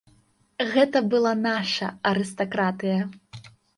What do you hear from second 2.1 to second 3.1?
арыстакратыя.